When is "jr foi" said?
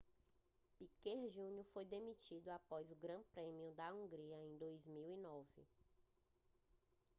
1.29-1.85